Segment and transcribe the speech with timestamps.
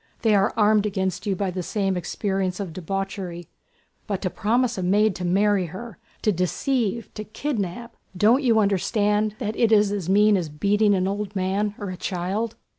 [0.23, 3.49] They are armed against you by the same experience of debauchery;
[4.07, 5.99] but to promise a maid to marry her...
[6.23, 7.95] to deceive, to kidnap....
[8.17, 11.97] Don't you understand that it is as mean as beating an old man or a
[11.97, 12.55] child?..."